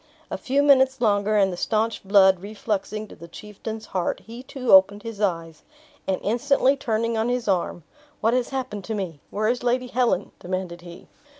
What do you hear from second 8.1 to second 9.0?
"What has happened to